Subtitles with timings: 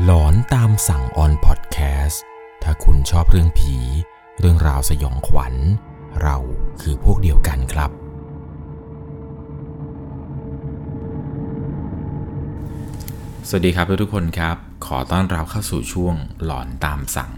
[0.00, 2.22] หลอนตามสั่งออนพอดแคสต์
[2.62, 3.76] ถ้าคุณชอบเรื่องผี
[4.40, 5.54] เรื่องราวสยองขวัญ
[6.22, 6.36] เรา
[6.80, 7.90] คือพวกเดียวกันครับ
[13.48, 14.56] สวัสดีครับทุกทุกคนครับ
[14.86, 17.32] ขอต้อนรับเข้าสู่ช่วงหลอนตามสั่ง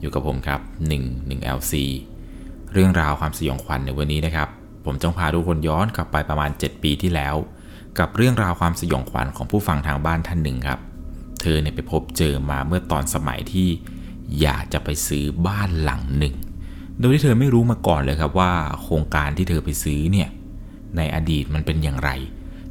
[0.00, 0.60] อยู่กับผมครับ
[0.96, 1.72] 1 1 LC
[2.72, 4.48] เรื่องราวความสยองขวัญในวันนี้นะครับ
[4.84, 7.34] ผมจะพาทุกคนย้อนกลับไปประมาณ 7 ปีที่แล้ว
[7.98, 10.80] กับเรื่องราวความสยองขวัญของผู้ฟังทางบ้านท่านหนึ่งครับ
[11.40, 13.68] เธอเนี่ยไปพบเจอมาเมื่อตอนสมัยที่
[14.40, 16.34] อยากจะไปซื้อบ้านหลังหนึ่ง
[16.98, 18.52] โดยที่เธอไม่รู้มาก่อนเลยครับว่า
[18.82, 20.28] โครงการที่เธอไปซื้อเนี่ย
[20.96, 22.10] ในอดีตมันเป็นอย่างไร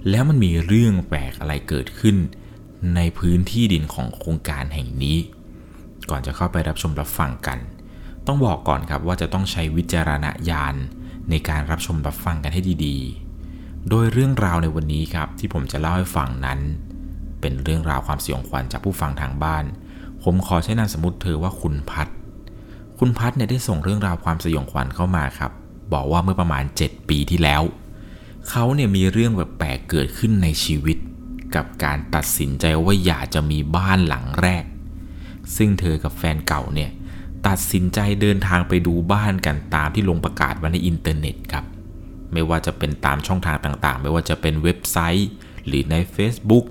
[0.10, 2.16] แล้วมันมีเรื่องแปลกอะไรเกิดขึ้น
[2.96, 5.18] ในพื้นที่ดินของโครงการแห่งนี้
[6.10, 7.60] ก่อนจะเข้าไปรับชมรับฟังกัน
[8.28, 10.76] ต้องบอกก่อนครับว่าจะต้องใช้วิจารณญาณ
[11.30, 16.60] ในการรับชมรับฟังกันให้ดีๆ โดยเรื่องราวในวันนี้ครับที่ผมจะเล่าให้ฟังนั้น
[17.42, 19.66] เป็นเรื่องราวความสยองขวัญจากผู้ฟังทางบ้าน
[20.24, 22.08] ผมขอใช้นามสมมติเธอว่าคุณพัด
[23.00, 25.52] คุณพัดเนี่ยได้ส่งเรื่องราวความสยองขวัญเข้ามาครับ
[25.94, 27.62] บอกว่าเมื่อประมาณ 7 ปีที่แล้ว
[28.50, 30.98] เขาเนี่ยมีเรื่องแบบแปลกเกิดขึ้นในชีวิต
[31.56, 34.64] กับการตัดสินใจว่าอยากจะมีบ้านหลังแรก
[35.56, 36.92] ซึ่งเธอกับแฟนเก่าเนี่ย
[37.48, 41.66] ตัดสินใจเดินทางไปดูบ้านกันตามที่ลงประกาศไว้ในอินเทอร์เน็ตครับ
[42.34, 45.30] ไม่ว่าจะเป็นตามช่องทางต่างๆ ไม่ว่าจะเป็นเว็บไซต์
[45.66, 46.66] หรือใน Facebook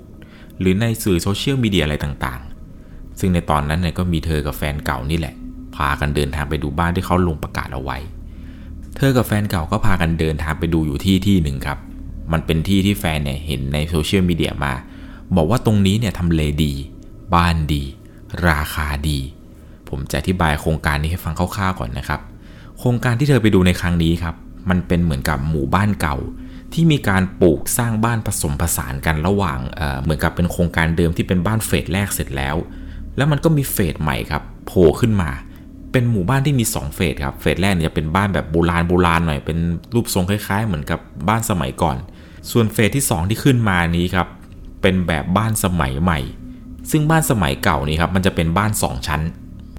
[0.59, 5.35] หรือในสื่อโซเชียลมีเดียอะไรต่างๆ ซึ่งในตอนนั้นเนี่ยก็มีเธอกับแฟนเก่านี่แหละ
[5.75, 7.97] พากันเดินทางไปดูบ้านที่เขาลงประกาศเอาไว้
[8.97, 11.79] เธอกับแฟนเก่าก็พากันเดินทางไปดูอยู่ที่ที่หนึ่งครับ
[12.31, 14.73] มันเป็นที่ที่แฟนเนี่ยเห็นในโซเชียลมีเดียมา
[15.35, 16.73] บอกว่าตรงนี้เนี่ยทำเลดี
[17.35, 17.83] บ้านดี
[18.47, 19.19] ราคาดี
[19.89, 22.21] ผมจะอธิบายโครงการนี้ให้ฟังคร่าวๆก่อนนะครับ
[22.79, 24.35] โครงการที่เธอไปดูในครั้งนี้ครับ
[24.69, 26.17] มันเป็นเหมือนกับหมู่บ้านเก่า
[26.73, 32.55] ที่มีการปลูกสร้างบ้านผสมผสานกันระหว่างเเหมือนกับเป็นโครงการเดิมที่เป็นบ้านเฟสแรกเสร็จแล้ว
[33.17, 35.29] แล้วมันก็มีเฟสใหม่ครับโผล่ขึ้นมา
[35.91, 39.57] เป็นหมู่บ้านที่มี 2 เฟสครับเฟสแรกเนี่ยจะเป็นบ้านแบบโบราณโบราณหน่อยเป็น
[39.93, 41.97] รูปทรงคล้าย ๆ เหมือนกับบ้านสมัยก่อน
[42.51, 44.27] ส่วนเฟสที่ 2 ที่ขึ้นมานี้ครับ
[44.81, 46.19] เป็นแบบบ้านสมัยใหม่
[46.91, 49.21] ซึ่งบ้านสมัยเก่านี่ครับมันจะเป็นบ้าน 2 ชั้น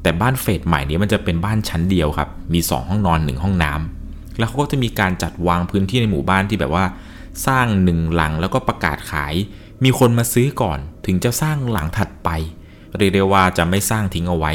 [0.02, 3.97] แต่บ้านเฟสใหม่นี้มันจะเป็นบ้านชั้นเดียวครับมี 2 ห้องนอน 1 ห้องน้ำ
[4.38, 6.84] แล้วเขาก็จะมีการจัดวางพื้นที่ในหมู่บ้านที่แบบว่า
[7.46, 9.34] สร้างหนึ่งหลังแล้วก็ประกาศขาย
[9.84, 12.28] มีคนมาซื้อก่อนถึงจะสร้างหลังถัดไป
[12.96, 14.52] เรียกได้ว่าจะไม่สร้างทิ้งเอาไว้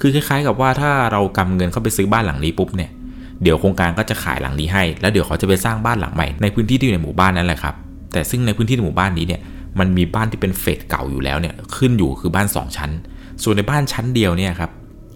[0.00, 2.90] คือคล้ายๆ กับว่าถ้าเรากำเงินเข้าไปซื้อบ้านหลังนี้ปุ๊บเนี่ย
[3.42, 7.74] เดี๋ยวโครงการก็จะขายหลังนี้ให้ แล้วเดี๋ยวเขาจะไปสร้างบ้านหลังใหม่ในพื้นที่ที่อยู่ในหมู่บ้านนั่นแหละครับ
[8.12, 9.40] แต่ซึ่งในพื้นที่ในหมู่บ้านนี้เนี่ย
[9.78, 12.90] มันมีบ้านที่เป็นเฟสเก่าอยู่แล้วเนี่ย ขึ้นอยู่คือบ้าน 2 ชั้น
[13.42, 14.70] ส่วนในบ้านชั้นเดียวเนี่ยครับ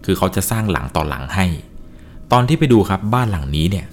[0.05, 1.47] คือเขาจะสร้างหลังต่อหลังให้
[2.33, 3.87] ตอนที่ไปดูครับบ้านหลังนี้เนี่ย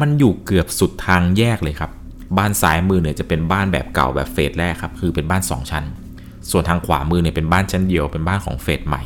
[0.00, 1.90] มันอยู่เกือบสุดทางแยกเลยครับ
[2.38, 5.84] บ้านซ้ายมือเนี่ยจะเป็นบ้านแบบเก่าแบบเฟสแรกครับคือเป็นบ้าน 2 ชั้น
[6.50, 9.02] ส่วนทางขวามือเนี่ยเป็นบ้านชั้นเดียวเป็นบ้านของเฟสใหม่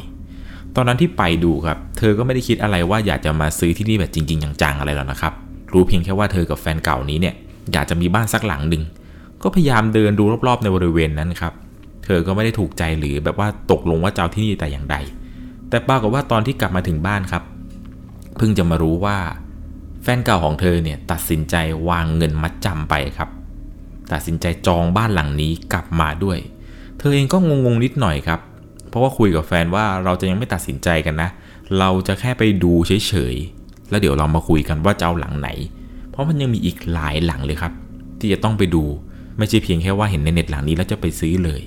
[0.75, 5.33] ตอนนั้นที่ไปดูครับ เธอก็ไม่ได้คิดอะไรว่าอยากจะมาซื้อที่นี่แบบจริง ๆ จังๆอะไรหรอกนะครับ
[5.73, 7.35] รู้เพียงแค่ว่าเธอกับแฟนเก่านี้เนี่ย
[7.73, 8.83] อยากจะมีบ้านสักหลังหนึ่ง
[9.43, 11.53] ก็พยายามเดินดูรอบๆในบริเวณนั้นครับ
[12.05, 14.97] เธอก็ไม่ได้ถูกใจหรือแบบว่าตกลงว่าจะเอาที่นี่แต่อย่างใด
[15.69, 17.43] แต่ปรากฏว่าตอนที่กลับมาถึงบ้านครับ
[18.37, 19.17] เพิ่งจะมารู้ว่า
[20.09, 21.55] แฟนเก่าของเธอเนี่ยตัดสินใจ
[21.89, 23.31] วางเงินมัดจำไปครับ
[24.13, 26.39] ตัดสินใจจองบ้านหลังนี้กลับมาด้วย
[26.99, 28.41] เธอเองก็งงๆนิดหน่อยครับ
[28.89, 31.29] เพราะว่าคุยกับแฟนว่าเราจะยังไม่ตัดสินใจกันนะ
[31.79, 35.49] เราจะแค่ไปดูเฉยๆ แล้วเดี๋ยวเรามาคุยกันว่าจะเอาหลังไหน
[36.11, 37.73] เพราะมันยังมีอีกหลายหลังเลยครับ
[38.19, 38.85] ที่จะต้องไปดู
[39.39, 41.63] ไม่ใช่เพียงแค่ว่าเห็นในเน็ตหลังนี้แล้วจะไปซื้อเลย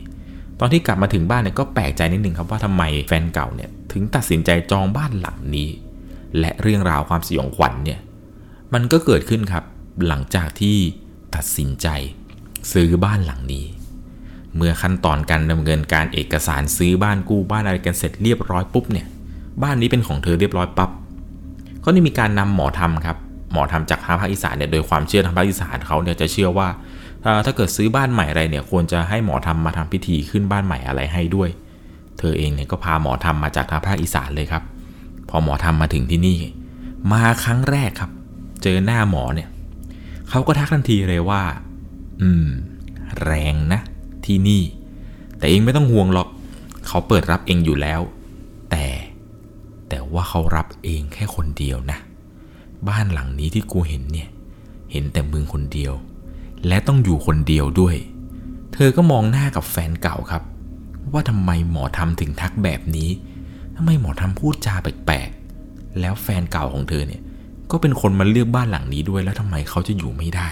[0.60, 5.70] ตอนที่กลับมาถึงบ้านเนี่ยก็แปลกใจนิดนึงครับว่าทำไมแฟนเก่าเนี่ยถึงตัดสินใจจองบ้านหลังนี้
[6.40, 8.00] และเรื่องราวความสยองขวัญเนี่ย
[8.74, 9.64] มันก็เกิดขึ้นครับ
[10.08, 10.78] หลังจากที่
[11.36, 11.88] ตัดสินใจ
[12.72, 13.66] ซื้อบ้านหลังนี้
[14.58, 19.08] เมื่อขั้นตอนการดำเนินการเอกสารซื้อบ้านกู้บ้านอะไรกันเสร็จเรียบร้อยปุ๊บเนี่ย
[19.64, 20.90] บ้านนี้เป็นของเธอเรียบร้อยปับ๊บ
[21.84, 23.18] ก็ได้มีการนำหมอทำครับ
[23.52, 26.68] หมอทำจากทางภาคอีสานเนี่ยโดยความเชื่อทางภาคอีสานเขาเนี่ยจะเชื่อว่า
[27.46, 31.50] ถ้าเกิดซื้อบ้านใหม่อะไรเนี่ยควรจะให้หมอทำมาทำพิธีขึ้นบ้านใหม่อะไรให้ด้วย
[32.20, 34.64] เธอเองเนี่ยก็พาหมอทำมาจากทางภาคอีสานเลยครับ
[35.30, 36.38] พอหมอทำมาถึงที่นี่
[37.12, 38.12] มาครั้งแรกครับ
[38.64, 39.50] เจอหน้าหมอเนี่ย
[40.30, 41.42] เขาก็ทักทันทีเลยว่า
[42.22, 42.48] อืม
[43.24, 43.82] แรงนะ
[44.26, 44.64] ที่นี่
[45.38, 46.28] แต่เองไม่ต้องห่วงหรอก
[46.88, 48.02] เขาเปิดรับเองอยู่แล้ว
[48.72, 48.86] แต่
[49.90, 52.00] แต่ว่าเขารับเองแค่คนเดียวนะ
[52.88, 54.30] บ้านหลังนี้ที่กูเห็นเนี่ย
[54.92, 55.94] เห็นแต่มึงคนเดียว
[56.68, 57.96] และต้องอยู่คนเดียวด้วย
[58.74, 60.44] เธอก็มองหน้ากับแฟนเก่าครับ
[61.12, 63.10] ว่าทำไมหมอทำถึงทักแบบนี้
[63.76, 67.22] ทำไมหมอทำพูดจาแปลกๆ แล้วแฟนเก่าของเธอเนี่ย
[67.72, 70.50] ก็เป็นคนมาเลือกบ้านหลังนี้ด้วยแล้วทำไมเขาจะอยู่ไม่ได้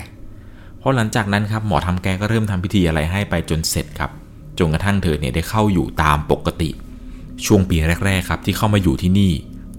[0.80, 4.12] เพราะหลังจากนั้นครับหมอทำแกก็เริ่มทำพิธีอะไรให้ไปจนเสร็จครับ
[4.60, 6.69] จนกระทั่งเธอเนี่ยได้เข้าอยู่ตามปกติ
[7.46, 9.31] ช่วงปีแรก ๆ ครับ ที่เข้ามาอยู่ที่นี่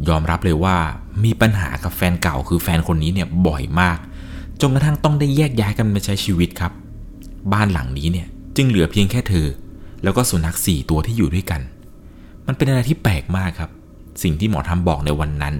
[0.08, 0.76] ยอมรับเลยว่า
[1.24, 3.98] มีปัญหากับแฟนเก่าคือแฟนคนนี้เนี่ยบ่อยมาก
[4.60, 6.72] จนกระทั่งต้องได้แยกย้ายกันไปใช้ชีวิตครับ
[7.52, 8.26] บ้านหลังนี้เนี่ย
[8.56, 9.46] จึงเหลือเพียงแค่เธอ
[10.02, 11.60] แล้วก็สุนัขสี่ตัวที่อยู่ด้วยกัน
[12.46, 13.70] มันเป็นอะไรที่แปลกมากครับ
[14.22, 15.54] สิ่งที่หมอทำบอกในวันนั้น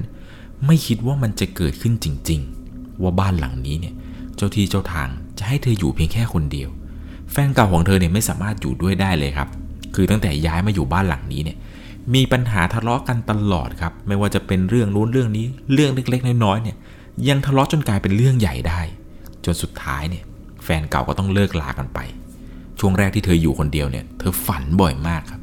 [0.66, 2.40] ไม่คิดว่ามันจะเกิดขึ้นจริง
[2.70, 3.94] ๆ ว่าบ้านหลังนี้เนี่ย
[4.36, 5.08] เจ้าที่เจ้าทาง
[5.38, 6.68] จะให้เธออยู่เพียงแค่คนเดียว
[7.32, 9.48] แฟนเก่าของเธอเนี่ยไม่สามารถอยู่ด้วยได้เลยครับ
[9.94, 11.56] คือตั้งแต่ย้ายมาอยู่บ้านหลังนี้เนี่ย
[12.14, 16.76] มีปัญหาทะเลาะกันตลอดครับ ไม่ว่าจะเป็นเรื่องนู้นเรื่องนี้ เรื่องเล็กๆ น้อยๆเนี่ย
[17.28, 18.80] ยังทะเลาะจนกลายเป็นเรื่องใหญ่ได้
[19.44, 20.24] จนสุดท้ายเนี่ย
[20.64, 21.98] แฟนเก่าก็ต้องเลิกลากันไป
[22.78, 25.40] ช่วงแรกที่เธออยู่คนเดียวเนี่ย เธอฝันบ่อยมากครับ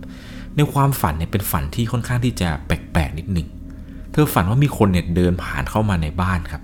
[0.56, 3.48] ในความฝันเนี่ยเป็นฝันที่ค่อนข้างที่จะแปลกๆนิดหนึ่ง
[4.16, 6.62] เธอฝันว่ามีคนเนี่ยเดินผ่านเข้ามาในบ้านครับ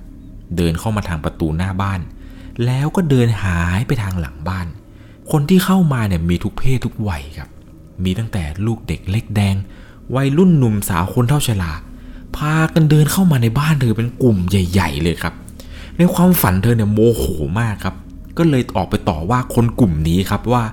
[0.57, 1.99] เดินเข้ามาทางประตูหน้าบ้าน
[2.65, 4.67] แล้วก็เดินหายไปทางหลังบ้าน
[5.31, 7.49] คนที่เข้ามาเนี่ยมีทุกเพศทุกวัยครับ
[8.03, 9.55] มีตั้งแต่ลูกเด็กเล็กแดง
[10.15, 11.71] วัยรุ่นหนุ่มสาวคนเท่าชรา
[12.35, 15.33] พากันเดินเข้ามาในบ้านเธอเป็นกลุ่มใหญ่ ๆ เลยครับ
[15.97, 17.23] ในความฝันเธอเนี่ยโมโห
[17.59, 17.95] มากครับ
[18.37, 20.63] ก็เลยออกไปต่อว่าคนกลุ่มนี้ครับว่า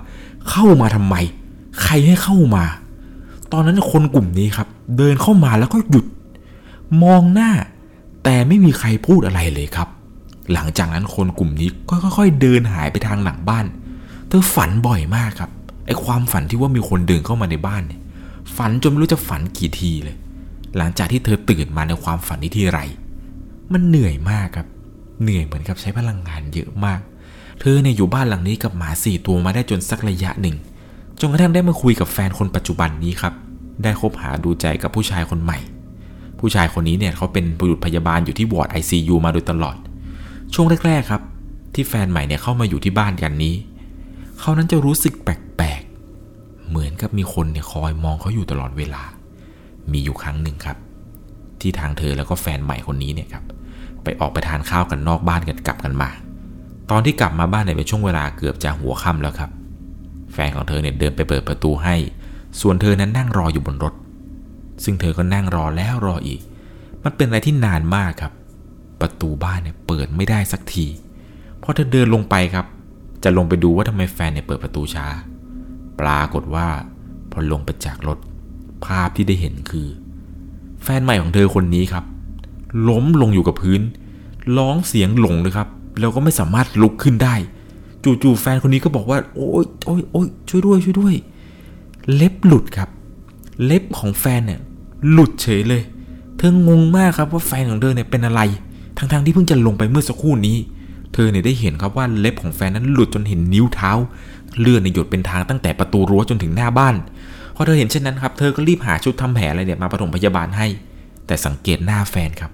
[0.51, 1.15] เข้ามาทำไม
[1.83, 2.65] ใครให้เข้ามา
[3.53, 6.07] ตอนนั้นคนกลุ่มนี้ครับ เดินเข้ามาแล้วก็หยุด
[7.03, 7.51] มองหน้า
[8.25, 9.89] แต่ไม่มีใครพูดอะไรเลยครับ
[10.53, 13.67] หลังจากนั้นคนกลุ่มนี้ก็ค่อยๆเดินหายไปทางหลังบ้าน
[14.29, 15.51] เธอฝันบ่อยมากครับ
[15.87, 18.01] ไอความฝันที่ว่ามีคนเดินเข้ามาในบ้านเนี่ย
[18.57, 20.17] ฝันจนไม่รู้จะฝันกี่ทีเลย
[20.77, 22.81] หลังจากที่เธอตื่นมาในความฝันนี้ทีไร
[23.73, 24.67] มันเหนื่อยมากครับ
[25.23, 27.01] เหนื่อยเหมือนกับใช้พลังงานเยอะมาก
[27.61, 30.57] เธอเนี่ยอยู่บ้านหลังนี้กับหมาสี่ตัวมาได้จนสักระยะหนึ่ง
[31.21, 33.35] จนกระทั่งได้มาคุยกับแฟนคนปัจจุบันนี้ครับ
[33.83, 35.59] ได้คบหาดูใจกับผู้ชายคนใหม่
[36.39, 39.77] ผู้ชายคนนี้เนี่ยเขาเป็นบุรุษพยาบาลอยู่ที่วอร์ด ICU มาโดยตลอด
[40.55, 41.23] ช่วงแรกๆครับ
[41.75, 43.55] ที่แฟนใหม่เนี่ยเข้ามาอยู่ที่บ้านกันนี้
[44.41, 49.03] เขานั้นจะรู้สึกแปลกๆ เหมือนกับมีคนเนี่ยคอยมองเขาอยู่ตลอดเวลา
[49.93, 50.77] มีอยู่ครั้งหนึ่งครับ
[51.61, 53.45] ที่ทางเธอแล้วก็แฟนใหม่คนนี้เนี่ยครับ
[54.05, 56.11] ไปออกไปทานข้าวกันนอกบ้านกันกลับกันมา
[56.91, 59.51] ตอนที่กลับมาบ้านเนี่ยเป็นช่วงเวลาเกือบจะหัวค่ำแล้วครับ
[60.33, 61.97] แฟนของเธอเนี่ยเดินไปเปิดประตูให้
[62.61, 63.95] ส่วนเธอนั้นนั่งรออยู่บนรถ
[64.85, 66.41] ซึ่งเธอก็นั่งรอแล้วรออีก
[67.05, 68.33] มันเป็นอะไรที่นานมากครับ
[69.01, 70.87] ประตูบ้านเนี่ยเปิดไม่ได้สักที
[71.63, 72.67] พอเธอเดินลงไปครับ
[73.25, 75.07] จะลงไปดูว่าทำไมแฟนเนี่ยเปิดประตูช้า
[76.01, 76.67] ปรากฏว่า
[77.33, 78.19] พอลงไปจากรถ
[78.85, 79.89] ภาพที่ได้เห็นคือ
[80.83, 82.05] แฟนใหม่ของเธอคนนี้ครับ
[82.89, 83.81] ล้มลงอยู่กับพื้น
[84.57, 87.35] ร้องเสียงหลงเลยครับ แล้วก็ไม่สามารถลุกขึ้นได้
[88.23, 91.15] จู่ๆแฟนคนนี้ก็บอกว่า โอ๊ยโอ๊ยโอ๊ยช่วยด้วยช่วยด้วย
[92.15, 92.89] เล็บหลุดครับ
[93.65, 94.61] เล็บของแฟนเนี่ย
[95.11, 95.83] หลุดเฉยเลย
[96.37, 98.41] เธองงมากครับว่าแฟนของเธอเนี่ยเป็นอะไร
[98.99, 100.57] ทั้งๆที่เพิ่งจะลงไปเมื่อสักครู่นี้
[101.15, 103.91] เธอเนี่ยได้เห็นครับว่าเล็บของแฟนนั้นหลุดจนเห็นนิ้วเท้า
[104.61, 106.95] เลือดในหยดเป็นทางตั้งแต่ประตูรั้วจนถึงหน้าบ้าน
[107.55, 110.67] พอเธอเห็นเช่นนั้นครับ เธอก็รีบหาชุดทำแผลอะไรเนี่ยมาปฐมพยาบาลให้
[111.27, 112.51] แต่สังเกตหน้าแฟนครับ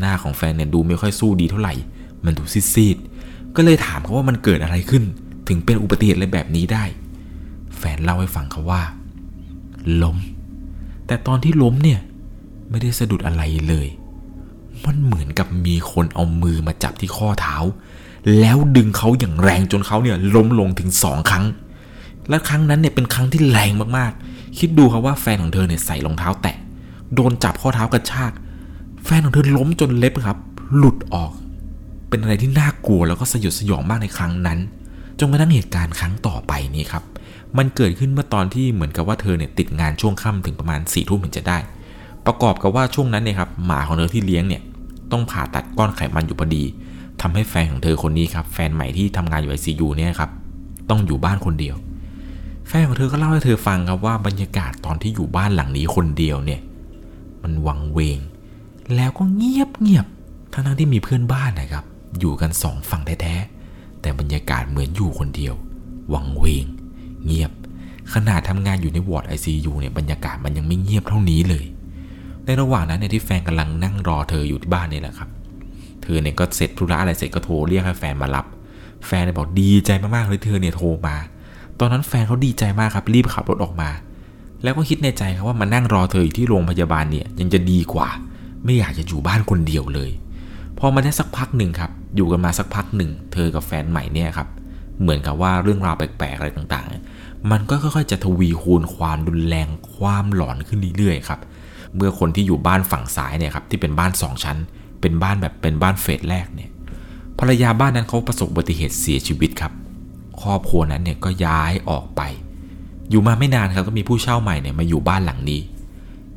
[0.00, 1.74] หน้าของแฟนเนี่ยดูไม่ค่อยสู้ดีเท่าไหร่
[2.24, 2.42] มันดู
[2.72, 5.04] ซีดๆ ก็เลยถามเขาว่ามันเกิดอะไรขึ้น
[5.48, 6.84] ถึงเป็นอุบัติเหตุอะไรแบบนี้ได้
[7.78, 8.82] แฟนเล่าให้ฟังเขาว่า
[10.02, 10.16] ล้ม
[11.06, 12.00] แต่ตอนที่ล้มเนี่ย
[12.70, 13.88] ไม่ได้สะดุดอะไรเลย
[14.84, 17.56] มันเหมือนกับมีคนเอามือมาจับที่ข้อเท้า
[18.40, 21.44] แล้วดึงเขาอย่างแรงจนเขาเนี่ยล้มลงถึงสองครั้ง
[22.28, 26.56] และครั้งนั้นเนี่ยเป็นครั้งที่แรงมากๆ คิดดูครับว่าแฟนของเธอเนี่ยใส่รองเท้าแตะ
[27.14, 28.32] โดนจับข้อเท้ากระชาก
[29.04, 30.38] แฟนของเธอล้มจนเล็บครับ
[30.76, 31.32] หลุดออก
[32.08, 34.58] เป็นอะไรที่น่ากลัวแล้วก็สยดสยองมากในครั้งนั้น
[35.18, 37.04] จนกระทั่งเหตุการณ์ครั้งต่อไปนี้ครับ
[37.58, 41.58] มันเกิดขึ้นเมื่อตอนที่เหมือนกับว่าเธอเนี่ยติดงานช่วงค่ำถึงประมาณ4ี่ทุ่มถึงจะได้
[42.26, 44.62] ประกอบกับว่าช่วงนั้นเนี่ยครับหมาของเธอที่เลี้ยงเนี่ย
[45.12, 46.64] ต้องผ่าตัดก้อนไขมันอยู่พอดี
[47.20, 50.30] ทำให้แฟนของเธอคนนี้ครับแฟนใหม่ที่ทำงานอยู่ไอซียูเนี่ยครับ
[50.90, 51.76] ต้องอยู่บ้านคนเดียว
[52.68, 56.60] แฟนของเธอก็เล่าให้เธอฟังครับว่าบรรยากาศตอนที่อยู่บ้านหลังนี้คนเดียวเนี่ย
[57.42, 58.18] มันวังเวง
[58.94, 60.06] แล้วก็เงียบเงียบ
[60.52, 61.84] ทั้งทั้งที่มีเพื่อนบ้านนะครับ
[62.18, 65.54] อยู่กันสองฝั่งแท้ๆแต่บรรยากาศเหมือนอยู่คนเดียว
[66.14, 66.66] วังเวง
[67.26, 67.50] เงียบ
[68.14, 71.64] ขนาดทำงานอยู่ในวอร์ด ICU เนี่ยบรรยากาศมันยังไม่เงียบเท่านี้เลย
[72.44, 75.28] ในระหว่างนั้นเนี่ยที่แฟนกำลังนั่งรอเธออยู่ที่บ้านนี่แหละครับ
[76.02, 78.46] เธอเนี่ยก็เสร็จธุระอะไรเสร็จก็โทรเรียกให้แฟนมารับ
[79.06, 81.16] แฟนเนี่ยบอกดีใจมากๆเลยเธอเนี่ยโทรมา
[81.80, 83.90] ตอนนั้นแฟนเขาดีใจมากครับรีบขับรถออกมา
[84.62, 88.08] แล้วก็คิดในใจครับว่ามานั่งรอเธออยู่ที่โรงพยาบาลเนี่ยยังจะดีกว่า
[88.64, 90.10] ไม่อยากจะอยู่บ้านคนเดียวเลย
[90.78, 94.48] พอมาได้สักพักหนึ่งครับ อยู่กันมาสักพักหนึ่ง เธอกับแฟนใหม่เนี่ยครับ
[95.00, 96.90] เหมือนกับว่าเรื่องราวแปลกๆอะไรต่างๆ
[97.50, 101.40] มันก็ค่อยๆ จะทวีคูณความรุนแรงความหลอนขึ้นเรื่อยๆครับ
[101.96, 104.58] เมื่อคนที่อยู่บ้านฝั่งซ้ายเนี่ยครับที่เป็นบ้านสองชั้น
[105.00, 106.70] เป็นบ้านแบบเป็นบ้านเฟสแรกเนี่ย
[107.38, 109.72] ภรรยาบ้านนั้นเขาประสบอุบัติเหตุเสียชีวิตครับ
[110.42, 112.22] ครอบครัวนั้นเนี่ยก็ย้ายออกไป
[113.10, 115.60] อยู่มาไม่นานครับก็มีผู้เช่าใหม่เนี่ยมาอยู่บ้านหลังนี้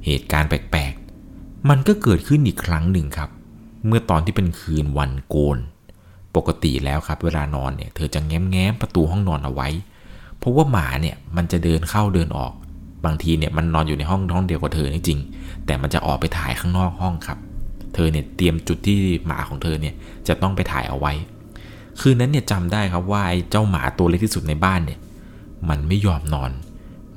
[0.06, 3.30] เหตุการณ์แปลกๆ มันก็เกิดขึ้นอีกครั้งหนึ่งครับ
[3.88, 5.58] เมื่อตอนที่เป็นคืนวันโกน
[6.36, 9.70] ปกติแล้วครับเวลานอนเนี่ยเธอจะแง้มแง้มประตูห้องนอนเอาไว้
[10.39, 12.53] เพราะว่าหมาเนี่ยมันจะเดินเข้าเดินออก
[13.05, 17.38] บางทีเนี่ยมันนอนอยู่ในห้องห้องเดียวกับเธอจริงๆแต่มันจะออกไปถ่ายข้างนอกห้องครับ
[17.93, 19.93] เธอเนี่ยเตรียมจุดที่หมาของเธอเนี่ย
[20.27, 21.13] จะต้องไปถ่ายเอาไว้
[22.00, 25.00] คืนนั้นเนี่ยจำได้ครับว่าไอ้เจ้าหมาตัวเล็กที่สุดในบ้านเนี่ย
[25.69, 26.51] มันไม่ยอมนอน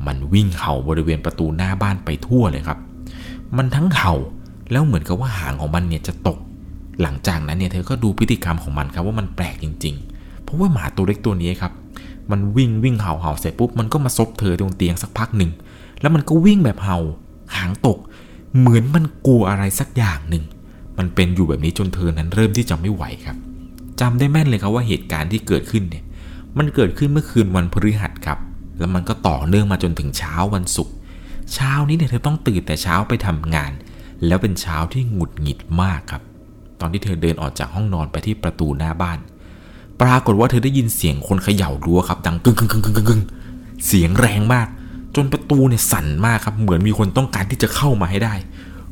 [0.07, 2.79] มันวิ่งเห่าบริเวณประตูหน้าบ้านไปทั่วเลยครับ
[3.57, 4.15] มันทั้งเห่า
[4.71, 6.39] แล้วเหมือนกับว่าหางของมันเนี่ยจะตก
[7.03, 11.73] หลังจากนั้นเนี่ยเธอก็ดูพฤติกรรมของมันครับว่ามันแปลกจริง ๆ เพราะว่าหมาตัวเล็กตัวนี้ครับ
[12.31, 15.51] มันวิ่งวิ่งเห่าเห่าเสร็จปุ๊บมันก็มาซบเธอตรงเตียงสักพักหนึ่ง
[16.01, 16.99] แล้วมันก็วิ่งแบบเห่า
[17.57, 17.99] หางตก
[18.59, 20.45] เหมือนมันกลัวอะไรสักอย่างหนึ่ง
[20.99, 23.37] มันเป็นอยู่แบบนี้จนเธอนั้นเริ่มที่จะไม่ไหวครับ
[24.01, 26.05] จำได้แม่นเลยครับว่าเหตุการณ์ที่เกิดขึ้นเนี่ย
[26.59, 28.39] มันเกิดขึ้นเมื่อคืนวันพฤหัสครับ
[28.79, 30.95] แล้วมันก็ต่อเนื่องมาจนถึงเช้าวันศุกร์
[31.55, 33.73] เช้านี้เนี่ยเธอต้องตื่นแต่เช้าไปทำงาน
[34.27, 36.23] แล้วเป็นเช้าที่หงุดหงิดมากครับ
[36.81, 39.19] ตอนที่เธอเดินออกจากห้องนอนไปที่ประตูหน้าบ้าน
[40.03, 43.23] ปรากฏว่าเธอได้ยินเสียงคนเขย่ารั้วครับ ดังกึ่งกึ่งกึ่งกึ่งกึ่ง
[43.87, 44.69] เสียงแรงมาก
[45.15, 48.35] จนประตูเนี่ยสั่นมากครับ เหมือนมีคนต้องการที่จะเข้ามาให้ได้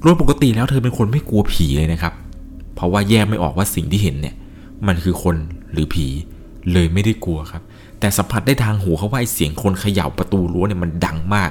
[0.02, 2.12] โดยปกติแล้วเธอเป็นคนไม่กลัวผีเลยนะครับ
[2.74, 4.34] เพราะว่าแยกไม่ออกว่าสิ่งที่เห็นเนี่ย
[4.86, 5.36] มันคือคน
[5.72, 6.06] หรือผี
[6.72, 7.62] เลยไม่ได้กลัวครับ
[8.00, 11.50] แต่สัมผัสได้ทางหูเขาว่าไอเสียงคนเขย่าประตูรั้วเนี่ยมันดังมาก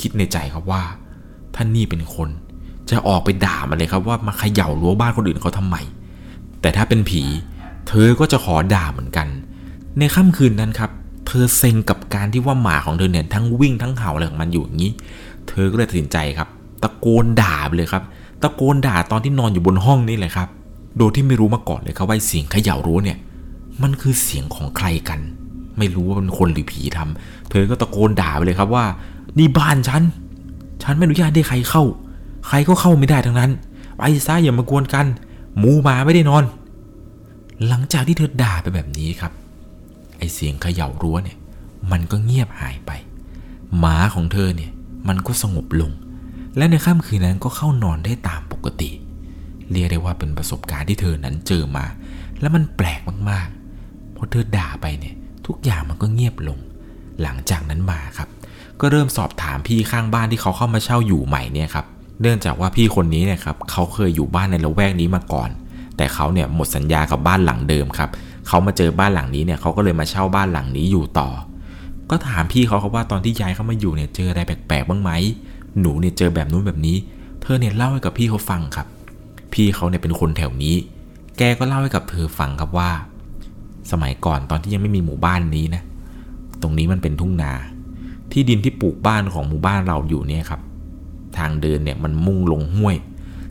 [0.00, 0.82] คิดในใจครับว่า
[1.56, 2.28] ท่านนี่เป็นคน
[2.90, 5.76] จะออกไปด่ามันเลยครับว่ามาเขย่ารั้วบ้านคนอื่นเขาทำไม
[6.60, 7.22] แต่ถ้าเป็นผี
[7.88, 9.28] เธอก็จะขอด่าเหมือนกัน
[9.98, 10.90] ในค่ำคืนนั้นครับ
[11.26, 14.92] เธอเซ็งกับการที่ว่าหมาของเธอเนี่ยทั้งวิ่งทั้งเห่าอะไรของมันอยู่อย่างนี้
[15.48, 16.48] เธอก็เลยตัดสินใจครับ
[16.82, 18.02] ตะโกนด่าไปเลยครับ
[18.42, 20.48] ตะโกนด่าตอนที่นอนอยู่บนห้องนี่แหละครับ
[20.98, 23.18] โดยที่ไม่รู้มาก่อนเลยครับว่าเสียงเขย่ารั้วเนี่ย
[23.82, 25.20] มันคือเสียงของใครกัน
[25.78, 28.84] ไม่รู้ว่าเป็นคนหรือผีทำเธอก็ตะโกนด่าไปเลยครับว่า
[29.38, 30.02] นี่บ้านฉัน
[30.82, 31.84] ฉันไม่อนุญาตให้ใครเข้า
[32.46, 33.50] ใครก็เข้าไม่ได้ทั้งนั้น
[33.96, 35.06] ไปซะอย่ามากวนกัน
[35.58, 36.44] หมูมาไม่ได้นอน
[37.66, 39.32] หลังจากที่เธอด่าไปแบบนี้ครับ
[40.18, 41.38] ไอเสียงเขย่ารั้วเนี่ย
[41.92, 42.90] มันก็เงียบหายไป
[43.78, 44.70] หมาของเธอเนี่ย
[45.08, 45.92] มันก็สงบลง
[46.56, 48.90] และในค่ำคืนนั้นก็เข้านอนได้ตามปกติ
[49.70, 51.84] เรียกได้ว่าเป็นประสบการณ์ที่เธอนั้นเจอมา
[52.40, 53.00] และมันแปลก
[53.30, 55.14] มากๆ เพราะเธอด่าไปเนี่ย
[55.46, 56.58] ทุกอย่างมันก็เงียบลง
[57.22, 58.28] หลังจากนั้นมาครับ
[58.80, 61.86] ก็เริ่มสอบถามพี่ข้างบ้านที่เขาเข้ามาเช่าอยู่ใหม่เนี่ยครับ
[62.20, 65.50] เนื่องจากว่าพี่คนนี้เนี่ยครับเขาเคยอยู่บ้านในละแวกนี้มาก่อน
[65.98, 68.10] แต่เขาเนี่ยหมดสัญญากับบ้านหลังเดิมครับ
[68.46, 71.28] เขามาเจอบ้านหลังนี้เนี่ยเขาก็เลยมาเช่าบ้านหลังนี้อยู่ต่อ
[72.10, 75.10] ก็ถามพี่เขาครับว่าตอนที่ย้ายเข้ามาอยู่เนี่ยเจออะไรแปลกๆบ้างไหม
[75.80, 76.96] หนูเนี่ยเจอแบบนู้นแบบนี้
[77.42, 78.86] เธอเนี่ยเล่าให้กับพี่เขาฟังครับ
[79.52, 80.74] พี่เขาเนี่ยเป็นคนแถวนี้
[81.38, 82.90] แกก็เล่าให้กับเธอฟังครับว่า
[83.90, 85.82] สมัยก่อนตอนที่ยังไม่มีหมู่บ้านนี้นะ
[86.62, 87.52] ตรงนี้มันเป็นทุ่งนา
[88.32, 90.60] ที่ดินที่ปลูกบ้านของหมู่บ้านเราอยู่เนี่ยครับ
[91.38, 92.96] ทางเดินเนี่ยมันมุ่งลงห้วย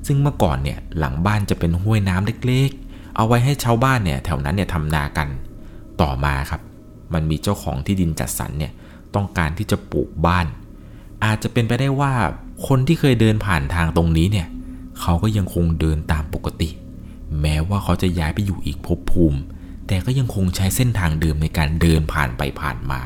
[0.07, 5.27] ซึ่งเมื่อก่อนเนี่ยหลังบ้านจะเป็นห้วยน้ำเล็กๆ เอาไว้ให้ชาวบ้านเนี่ยแถวนั้นเนี่ยทำนากัน
[6.01, 6.61] ต่อมาครับ
[7.13, 8.71] มันมีเจ้าของที่ดินจัดสรรเนี่ย
[9.15, 10.45] ต้องการที่จะปลูกบ้าน
[11.25, 12.13] อาจจะเป็นไปได้ว่า
[12.67, 14.47] คนที่เคยเดินผ่านทางตรงนี้เนี่ย
[15.01, 16.69] เขาก็ยังคงเดินตามปกติ
[17.41, 19.39] แม้ว่าเขาจะย้ายไปอยู่อีกภพภูมิ
[19.87, 22.99] แต่ก็ยังคงใช้เส้นทางเดิมในการเดินผ่านไปผ่านมา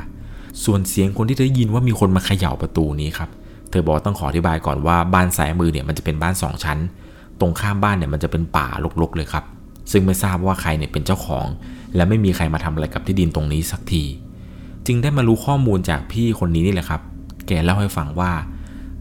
[0.63, 3.29] ส่วนเสียงคนที่ได้ยินว่ามีคนมาเขย่าประตูนี้ครับ
[3.72, 6.80] เธอบอกต้องขออธิบายก่อนว่าบ้านซ้ายมือเนี่ยมันจะเป็นบ้านสองชั้น
[7.40, 8.68] ตรงข้ามบ้านเนี่ยมันจะเป็นป่า
[9.01, 9.44] รกๆเลยครับ
[9.92, 11.46] ซึ่งไม่ทราบว่าใครเนี่ยเป็นเจ้าของ
[11.96, 14.04] และไม่มีใครมาทำอะไรกับที่ดินตรงนี้สักที
[14.86, 17.01] จึงได้มารู้ข้อมูลจากพี่คนนี้นี่แหละครับ
[17.48, 18.32] แกเล่าให้ฟังว่า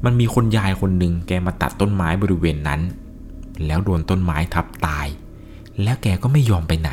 [0.04, 2.80] มันมีคนยายคนหนึ่งแกมาตัดต้นไม้บริเวณนั้น
[3.66, 5.06] แล้วโดนต้นไม้ทับตาย
[5.82, 6.90] แล้วแกก็ไม่ยอมไปไหน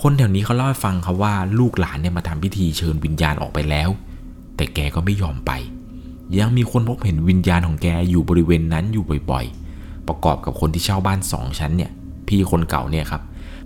[0.00, 3.88] คนแถวนี้เขาเล่าให้ฟังครับว่าลูกหลานเนี่ยมาทำพิธีเชิญวิญญาณออกไปแล้ว
[4.56, 5.52] แต่แกก็ไม่ยอมไป
[6.38, 11.90] ยังมีคนพบเห็นวิญญาณของแกอยู่บริเวณนั้นอยู่บ่อยๆ ประกอบกับคนที่เช่าบ้านสองชั้นเนี่ย
[12.26, 13.22] พี่คนเก่าเนี่ยครับ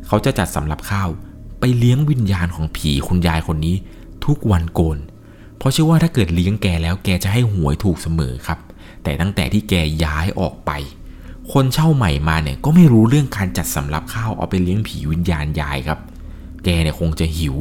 [0.06, 1.08] เขาจะจัดสำรับข้าว
[1.60, 3.76] ไปเลี้ยงวิญญาณของผีคุณยายคนนี้
[4.24, 4.98] ทุกวันโกน
[5.58, 8.58] เพราะเชื่อว่าถ้าเกิดเลี้ยงแกแล้วแกจะให้หวยถูกเสมอครับ
[9.02, 10.70] แต่ตั้งแต่ที่แกย้ายออกไป
[11.52, 15.98] คนเช่าใหม่มาเนี่ยก็ไม่รู้เรื่องการจัดสำรับข้าวเอาไปเลี้ยงผีวิญญาณยายครับ
[16.64, 17.56] แกเนี่ยคงจะหิว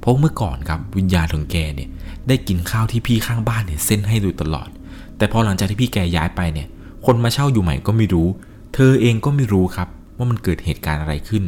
[0.00, 1.88] เพราะเมื่อก่อนครับวิญญาณของแกเนี่ย
[2.28, 4.68] ได้กินข้าวที่พี่ข้างบ้านเนี่ยเส้นให้โดยตลอด
[5.16, 6.68] แต่พอหลังจากที่พี่แกย้ายไปเนี่ย
[7.06, 8.28] คนมาเช่าอยู่ใหม่ก็ไม่รู้
[8.74, 11.44] เธอเองก็ไม่รู้ครับ ว่ามันเกิดเหตุการณ์อะไรขึ้น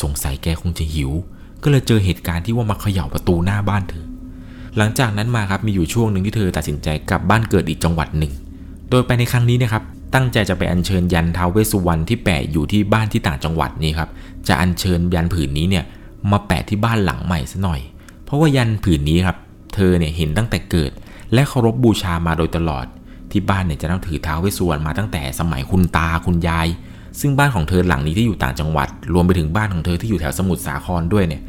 [0.00, 1.10] สงสัยแกคงจะหิว
[1.62, 4.04] ก็เลยเจอเหตุการณ์ที่ว่ามาเขย่าประตูหน้าบ้านเธอ
[4.76, 8.32] หลังจากนั้นมาครับมีอยู่ช่วงหนึ่งที่เธอตัดสินใจกลับบ้านเกิดอีกจังหวัดหนึ่ง
[8.90, 9.82] โดยไปในครั้งนี้นะครับ
[10.14, 14.08] ตั้งใจจะไปอัญเชิญยันท้าวเวสสุวรรณที่แปะอยู่ที่บ้านที่ต่างจังหวัดนี้ครับ
[14.48, 15.84] จะอัญเชิญยันผืนนี้เนี่ย
[16.30, 17.80] มาแปะที่บ้านหลังใหม่ซะหน่อย
[18.24, 19.36] เพราะว่ายันผืนนี้ครับ
[19.74, 20.90] เธอเนี่ยเห็นตั้งแต่เกิด
[21.34, 22.86] และเคารพบบูชามาโดยตลอด
[23.30, 26.68] ที่บ้านเนี่ยจะต้องถือท้าวเวสสุวรรณมาตั้งแต่สมัยคุณตาคุณยาย
[27.20, 31.42] ซึ่งบ้านของเธอหลังนี้ที่อยู่ต่างจังหวัด รวมไปถึงบ้านของเธอที่อยู่แถวสมุทรสาครด้วยเนี่ย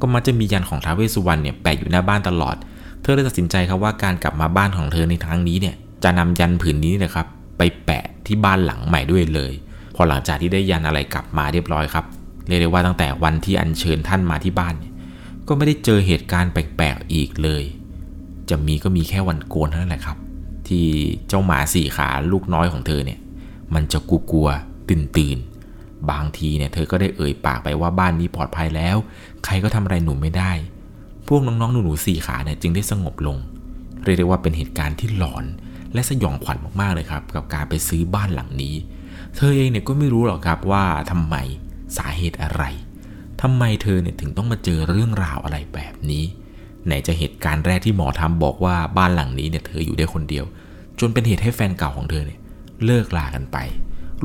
[0.00, 2.56] ก็มักจะมียันของท้าวเวสสุวรรณเนี่ยแปะอยู่หน้าบ้านตลอด
[3.02, 7.26] เธอเลยตัดสินใจครับว่าการกลับมาบ้านของเธอในครั้งนี้เนี่ยจะนำยันผืนนี้นะครับ
[7.58, 9.52] ไปแปะที่บ้านหลังใหม่ด้วยเลย
[9.94, 12.04] พอหลังจากที่ได้ยันอะไรกลับมาเรียบร้อยครับ
[12.46, 14.92] เรียกได้ว่าตั้งแต่วันที่อัญเชิญท่านมาที่บ้านเนี่ย
[15.48, 17.64] ก็ไม่ได้เจอเหตุการณ์แปลกๆอีกเลย
[18.50, 20.18] จะมีก็มีแค่วันโกนเท่านั้นแหละครับ
[20.68, 20.86] ที่
[21.28, 23.20] เจ้าหมาสี่ขาลูกน้อยของเธอเนี่ย
[23.74, 28.96] มันจะกลัวๆตื่นตื่นๆบางทีเนี่ยเธอก็ได้เอ่ยปากไปว่าบ้านนี้ปลอดภัยแล้ว
[29.44, 30.52] ใครก็ทำอะไรหนูไม่ได้
[31.28, 33.36] พวกน้องๆหนูๆสี่ขาเนี่ยจึงได้สงบลง
[34.04, 35.44] เรียกได้ว่าเป็นเหตุการณ์ที่หลอน
[35.92, 38.74] และสยองขวัญมากๆเลยครับ กับการไปซื้อบ้านหลังนี้
[39.36, 41.36] เธอเองเนี่ยก็ไม่รู้หรอกครับว่าทำไม
[41.96, 42.62] สาเหตุอะไร
[43.48, 46.24] ทำไมเธอเนี่ยถึงต้องมาเจอเรื่องราวอะไรแบบนี้
[46.86, 50.44] ไหนจะเหตุการณ์แรกที่หมอทำบอกว่าบ้านหลังนี้เนี่ยเธออยู่ได้คนเดียว
[51.00, 52.40] จนเป็นเหตุให้แฟนเก่าของเธอเนี่ย
[52.84, 53.56] เลิกลากันไป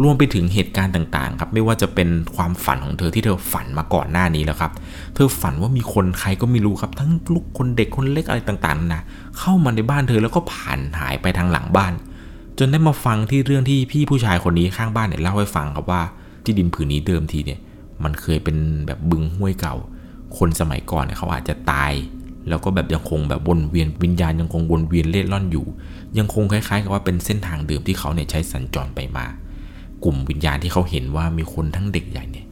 [0.02, 4.72] รวมไปถึงเหตุการณ์ต่างๆครับไม่ว่าจะเป็นความฝันของเธอที่เธอฝันมาก่อนหน้านี้แล้วครับ
[5.16, 9.04] เธอฝันว่ามีคนใครก็ไม่รู้ครับ ทั้งลูกคนเด็กคนเล็กอะไรต่างๆนะ
[9.40, 11.94] เข้ามาในบ้านเธอแล้วก็ผ่านหายไปทางหลังบ้าน
[12.60, 16.02] จนได้มาฟังที่เรื่องที่พี่ผู้ชายคนนี้ข้างบ้านเนี่ยเล่าให้ฟังครับว่า
[16.44, 17.60] ที่ดินผืนนี้เดิมทีเนี่ย
[18.06, 19.76] มันเคยเป็นแบบบึงห้วยเก่า
[20.38, 21.94] คนสมัยก่อนเนี่ยเขาอาจจะตาย
[22.50, 25.66] แล้วก็แบบยังคงแบบวนเวียนวิญญาณยังคงวนเวียนเล่ร่อนอยู่
[26.18, 29.26] ยังคงคล้ายๆ กับว่าเป็นเส้นทางเดิมที่เขาเนี่ยใช้สัญจรไปมา
[30.04, 32.46] กลุ่มวิญญาณที่เขาเห็นว่ามีคนทั้งเด็กใหญ่เนี่ย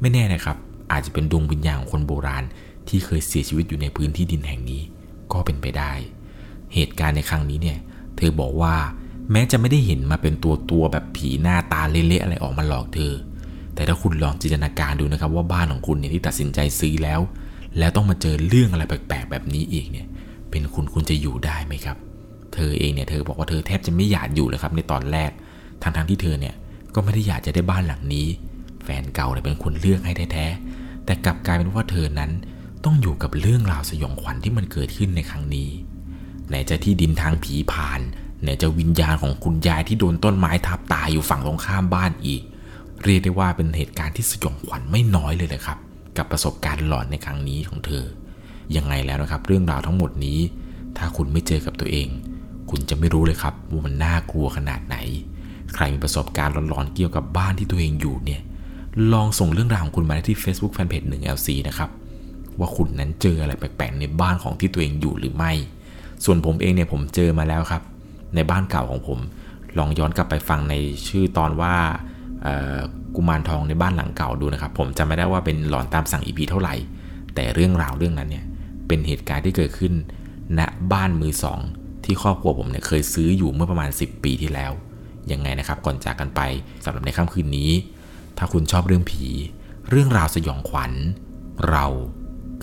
[0.00, 0.56] ไม่แน่นะครับ
[0.92, 2.44] อาจจะเป็นดวงวิญญาณของคนโบราณ
[2.88, 4.82] ที่เคยเสียชีวิตอยู่ในพื้นที่ดินแห่งนี้
[5.32, 5.92] ก็เป็นไปได้
[6.74, 7.78] เหตุการณ์ในครั้งนี้เนี่ย
[8.16, 8.74] เธอบอกว่า
[9.30, 13.12] แม้จะไม่ได้เห็นมาเป็นตัวตัวแบบผีหน้าตาเละๆอะไรออกมาหลอกเธอ
[13.74, 17.20] แต่ถ้าคุณลองจินตนาการดูนะครับว่าบ้านของคุณเนี่ยที่ตัดสินใจซื้อแล้ว
[17.78, 20.06] แล้วต้องมาเจอเรื่องอะไรแปลกๆ แบบนี้อีกเนี่ย
[20.50, 21.96] เป็นคุณคุณจะอยู่ได้ไหมครับ
[22.54, 25.30] เธอเองเนี่ยเธอบอกว่าเธอแทบจะไม่อยากอยู่เลยครับในตอนแรก
[25.82, 26.54] ทั้งๆที่เธอเนี่ย
[26.94, 28.26] ก็ไม่ได้อยากจะได้บ้านหลังนี้
[28.84, 32.30] แฟนเก่าเนี่ยเป็นคนเลือกให้แท้ๆแต่กลับกลายเป็นว่าเธอนั้น
[32.84, 35.70] ต้องอยู่กับเรื่องราวสยองขวัญที่มันเกิดขึ้นในครั้งนี้
[36.48, 38.00] ไหนจะที่ดินทางผีผ่าน
[38.42, 42.42] ไหนจะวิญญาณของคุณยายที่โดนต้นไม้ทับตายอยู่ฝั่งตรงข้ามบ้านอีก
[43.04, 45.78] เรียกได้ว่าเป็นเหตุการณ์ที่สยองขวัญไม่น้อยเลยเลยครับ
[46.16, 48.04] กับประสบการณ์หลอนในครั้งนี้ของเธอ
[48.76, 50.38] ยังไงแล้วนะครับ เรื่องราวทั้งหมดนี้
[50.98, 52.08] ถ้าคุณไม่เจอกับตัวเอง
[52.70, 54.96] คุณจะไม่รู้เลยครับว่ามันน่ากลัวขนาดไหน
[55.74, 58.40] ใครมีประสบการณ์หลอนๆเกี่ยวกับบ้านที่ตัวเองอยู่เนี่ย
[59.12, 61.90] ลองส่งเรื่องราวของคุณมาได้ที่ Facebook Fanpage 1 LC นะครับ
[62.58, 65.52] ว่าคุณนั้นเจออะไรแปลกๆในบ้านของที่ตัวเองอยู่หรือไม่
[66.24, 67.82] ส่วนผมเองเนี่ยผมเจอมาแล้วครับ
[68.34, 69.18] ในบ้านเก่าของผม
[69.78, 70.74] ลองย้อนกลับไปฟังใน
[71.08, 71.74] ชื่อตอนว่า
[73.16, 76.74] กุมารทองในบ้านหลังเก่าดูนะครับ ผมจำไม่ได้ว่าเป็นหลอนตามสั่งอีพีเท่าไหร่
[77.34, 78.44] แต่เรื่องราวเรื่องนั้นเนี่ย
[78.88, 79.92] เป็นเหตุการณ์ที่เกิดขึ้น
[80.58, 80.60] ณ
[80.92, 81.60] บ้านมือสอง
[82.04, 84.72] ที่ครอบครัวผมเนี่ยเคยซื้ออยู่เมื่อประมาณ 10 ปีที่แล้ว
[85.32, 86.40] ยังไงนะครับก่อนจากกันไป
[86.84, 87.70] สำหรับในค่ำคืนนี้
[88.38, 89.24] ถ้าคุณชอบเรื่องผี
[89.90, 90.92] เรื่องราวสยองขวัญ
[91.70, 91.86] เรา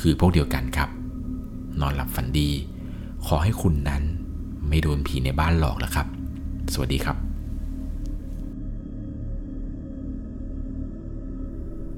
[0.01, 0.89] คือพวกเดียวกันครับ
[1.79, 2.49] นอนหลับฝันดี
[3.25, 4.03] ขอให้คุณนั้น
[4.67, 6.07] ไม่โดนผีในบ้านหลอกแล้วครับ
[6.73, 7.28] สวัสดีครับ